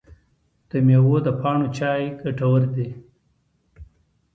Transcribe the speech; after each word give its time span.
د 0.69 0.71
میوو 0.85 1.15
د 1.27 1.29
پاڼو 1.39 1.67
چای 1.77 2.03
ګټور 2.21 2.61
دی؟ 2.75 2.87